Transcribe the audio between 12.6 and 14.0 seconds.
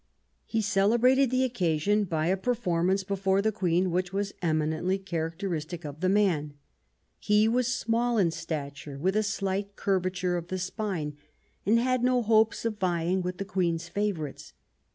of vieing with the Queen's